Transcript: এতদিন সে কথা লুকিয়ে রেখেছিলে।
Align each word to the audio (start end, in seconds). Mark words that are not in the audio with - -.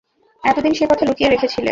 এতদিন 0.43 0.73
সে 0.73 0.85
কথা 0.85 1.03
লুকিয়ে 1.05 1.29
রেখেছিলে। 1.29 1.69